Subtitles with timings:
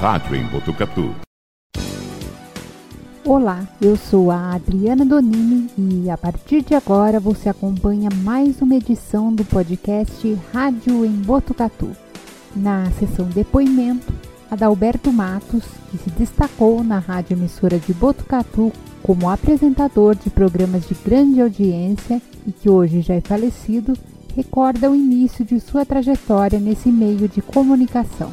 [0.00, 1.14] rádio em Botucatu.
[3.22, 8.76] Olá, eu sou a Adriana Donini e a partir de agora você acompanha mais uma
[8.76, 11.94] edição do podcast Rádio em Botucatu.
[12.56, 14.10] Na sessão Depoimento,
[14.50, 18.72] Adalberto Matos, que se destacou na rádio emissora de Botucatu
[19.02, 23.92] como apresentador de programas de grande audiência e que hoje já é falecido,
[24.34, 28.32] recorda o início de sua trajetória nesse meio de comunicação.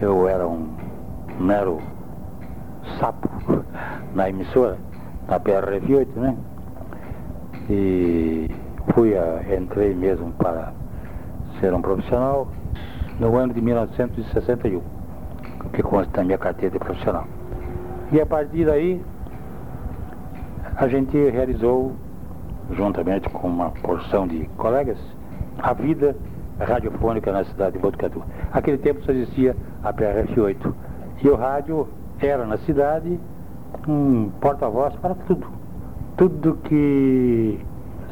[0.02, 0.68] eu era um
[1.40, 1.80] mero
[3.00, 3.30] sapo
[4.14, 4.76] na emissora,
[5.26, 6.36] na PRF8, né?
[7.70, 8.50] E
[8.92, 10.74] fui a, entrei mesmo para
[11.58, 12.48] ser um profissional
[13.18, 14.93] no ano de 1961,
[15.72, 17.26] que consta na minha carteira profissional.
[18.12, 19.02] E a partir daí,
[20.76, 21.92] a gente realizou,
[22.72, 24.98] juntamente com uma porção de colegas,
[25.58, 26.16] a vida
[26.58, 28.22] radiofônica na cidade de Botucatu.
[28.52, 30.72] Aquele tempo só existia a PRF8.
[31.22, 31.88] E o rádio
[32.20, 33.18] era na cidade
[33.88, 35.46] um porta-voz para tudo.
[36.16, 37.58] Tudo que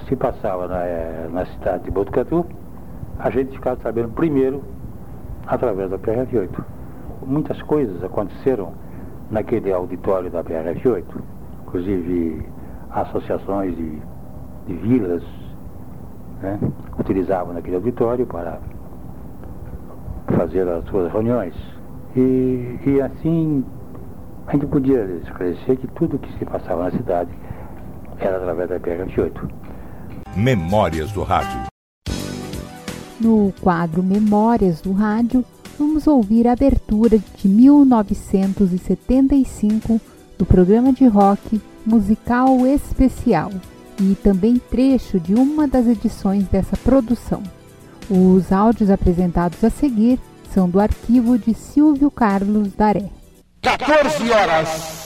[0.08, 2.44] se passava na, eh, na cidade de Botucatu,
[3.18, 4.62] a gente ficava sabendo primeiro
[5.46, 6.64] através da PRF8.
[7.26, 8.72] Muitas coisas aconteceram
[9.30, 11.04] naquele auditório da PRF8,
[11.62, 12.46] inclusive
[12.90, 14.02] associações de,
[14.66, 15.22] de vilas
[16.42, 16.58] né,
[16.98, 18.58] utilizavam naquele auditório para
[20.36, 21.54] fazer as suas reuniões.
[22.14, 23.64] E, e assim
[24.46, 27.30] a gente podia esclarecer que tudo que se passava na cidade
[28.18, 29.50] era através da PRF8.
[30.36, 31.66] Memórias do Rádio.
[33.20, 35.44] No quadro Memórias do Rádio,
[35.82, 40.00] vamos ouvir a abertura de 1975
[40.38, 43.50] do programa de rock Musical Especial
[44.00, 47.42] e também trecho de uma das edições dessa produção.
[48.08, 50.20] Os áudios apresentados a seguir
[50.54, 53.10] são do arquivo de Silvio Carlos Daré.
[53.60, 55.01] 14 horas.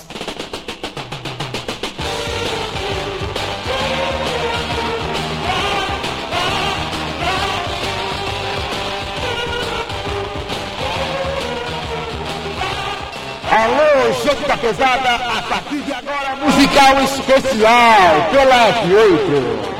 [13.56, 19.76] Alô, gente da pesada, a partir de agora, musical especial pela F8.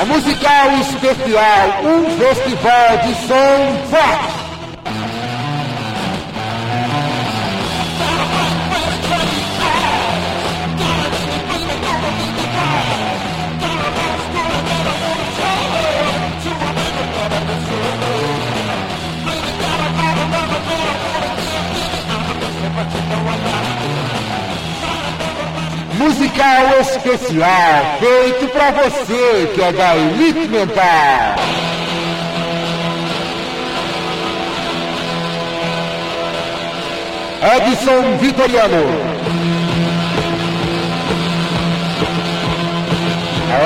[0.00, 4.41] A musical especial, um festival de som forte.
[26.22, 31.36] Musical especial feito para você que é da Elite Mental.
[37.56, 38.84] Edson Vitoriano.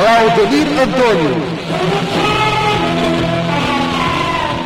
[0.05, 1.57] Laudenir Antônio.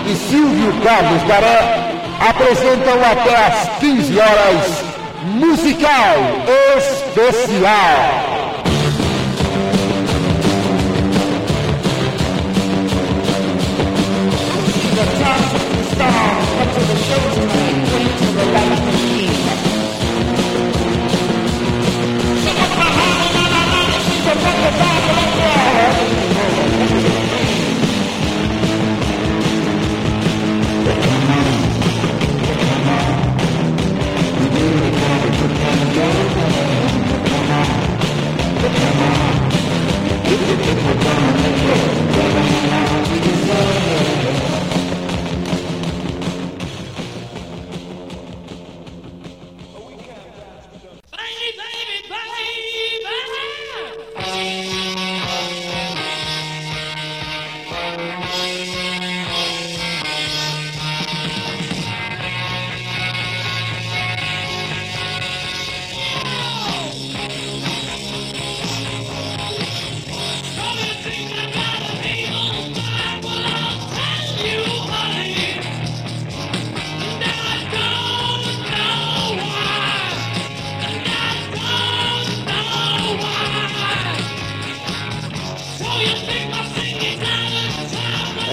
[0.06, 1.91] E Silvio Carlos Daré
[2.29, 4.90] apresentam até às 15 horas
[5.25, 6.44] musical
[6.76, 7.60] especial.
[14.97, 16.40] The time to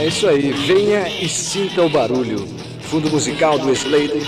[0.08, 2.48] É isso aí, venha e sinta o barulho.
[2.80, 4.22] Fundo musical do Slade.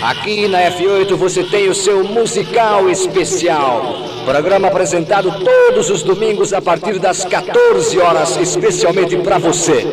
[0.00, 3.96] Aqui na F8 você tem o seu musical especial.
[4.24, 9.84] Programa apresentado todos os domingos a partir das 14 horas, especialmente para você.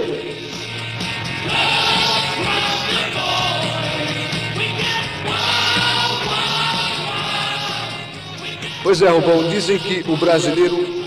[8.82, 11.00] Pois é, Rubão, dizem que o brasileiro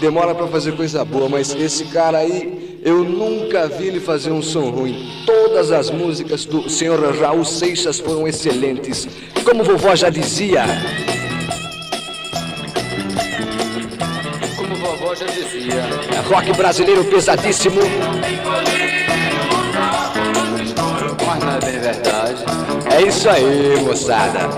[0.00, 4.42] demora para fazer coisa boa, mas esse cara aí, eu nunca vi ele fazer um
[4.42, 5.08] som ruim.
[5.26, 9.08] Todas as músicas do senhor Raul Seixas foram excelentes.
[9.44, 10.64] Como vovó já dizia.
[14.56, 15.84] Como vovó já dizia.
[16.28, 17.80] Rock brasileiro pesadíssimo.
[21.26, 22.44] Mas não é bem verdade.
[22.94, 24.48] É isso aí, moçada.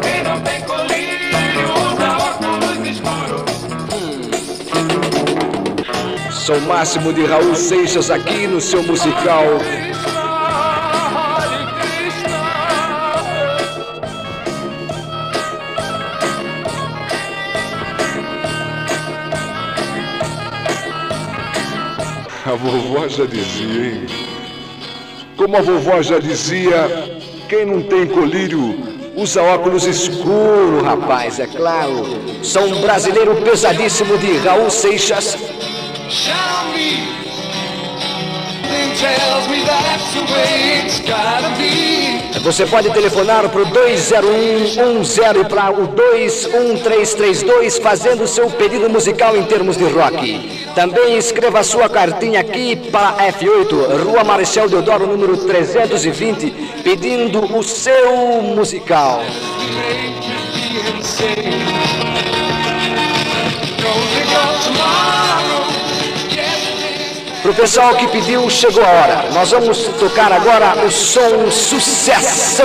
[1.66, 1.79] Sou
[6.54, 9.44] o máximo de Raul Seixas aqui no seu musical.
[22.44, 24.06] A vovó já dizia, hein?
[25.36, 26.88] Como a vovó já dizia,
[27.48, 28.76] quem não tem colírio
[29.14, 32.06] usa óculos escuro, rapaz, é claro.
[32.42, 35.36] Sou um brasileiro pesadíssimo de Raul Seixas.
[42.42, 49.44] Você pode telefonar para o 20110 e para o 21332 fazendo seu pedido musical em
[49.44, 50.66] termos de rock.
[50.74, 56.50] Também escreva sua cartinha aqui para F8, Rua Marechal Deodoro, número 320,
[56.82, 59.22] pedindo o seu musical.
[67.50, 69.24] Pro pessoal que pediu, chegou a hora.
[69.32, 72.64] Nós vamos tocar agora o som Sucessão.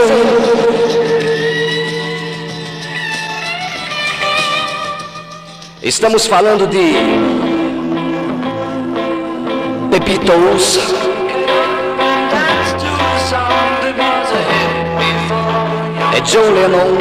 [5.82, 6.94] Estamos falando de
[9.90, 10.80] Beatles.
[16.16, 16.98] É John Lennon.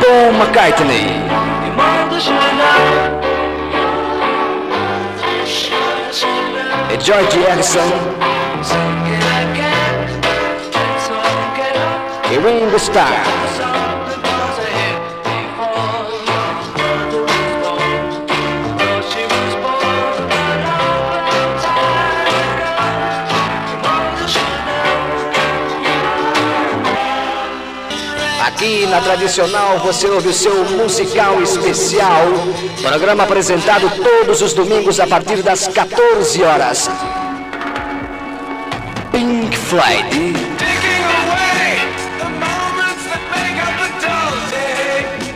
[0.00, 1.25] Paul McCartney.
[7.06, 7.88] Georgie Jackson.
[12.28, 13.95] He ring the.
[28.66, 32.26] Aqui na Tradicional você ouve o seu musical especial.
[32.82, 36.90] Programa apresentado todos os domingos a partir das 14 horas.
[39.12, 40.34] Pink Floyd.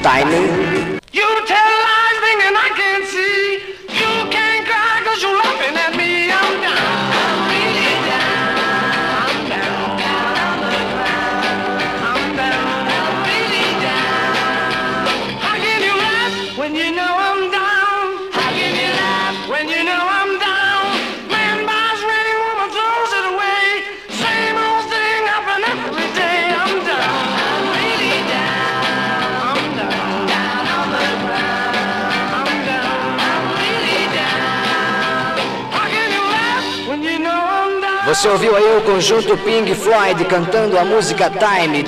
[0.02, 0.90] Timing.
[38.10, 41.86] Você ouviu aí o conjunto Pink Floyd cantando a música Time.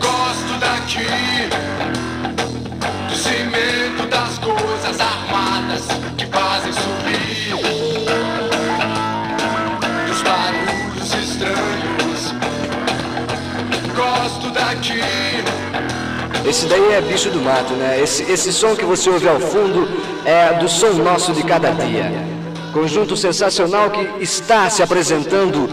[0.00, 1.04] Gosto daqui,
[3.06, 6.01] do cimento das coisas armadas
[16.52, 17.98] Esse daí é bicho do mato, né?
[17.98, 19.88] Esse, esse som que você ouve ao fundo
[20.22, 22.12] é do som nosso de cada dia.
[22.74, 25.66] Conjunto sensacional que está se apresentando.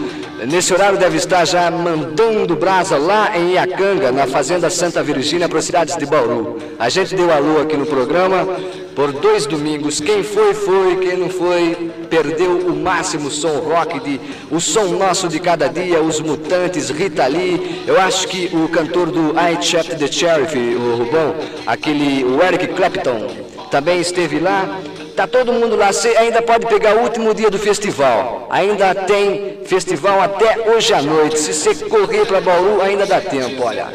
[0.48, 5.60] Nesse horário deve estar já mandando brasa lá em Iacanga, na Fazenda Santa Virgínia, para
[5.60, 6.58] as cidades de Bauru.
[6.80, 8.48] A gente deu a lua aqui no programa
[8.96, 10.00] por dois domingos.
[10.00, 10.96] Quem foi, foi.
[10.96, 14.20] Quem não foi, perdeu o máximo som rock de
[14.52, 17.84] o som nosso de cada dia, os Mutantes, Rita Lee.
[17.88, 21.36] Eu acho que o cantor do I Chapped the Sheriff, o Rubão,
[21.66, 23.28] aquele o Eric Clapton,
[23.70, 24.80] também esteve lá.
[25.16, 28.48] Tá todo mundo lá, você ainda pode pegar o último dia do festival.
[28.50, 31.38] Ainda tem festival até hoje à noite.
[31.38, 33.88] Se você correr para Bauru, ainda dá tempo, olha.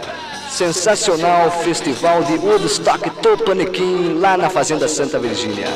[0.50, 5.66] Sensacional festival de Woodstock Tupaniquim lá na Fazenda Santa Virgínia.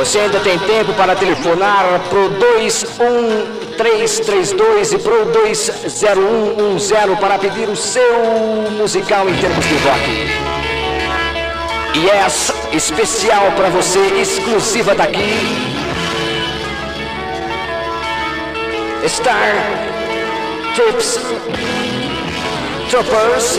[0.00, 8.16] Você ainda tem tempo para telefonar pro 21332 e pro 20110 para pedir o seu
[8.78, 10.30] musical em termos de rock.
[11.98, 15.36] Yes, especial para você, exclusiva daqui.
[19.06, 19.52] Star
[20.74, 21.20] Trips
[22.88, 23.58] Troopers.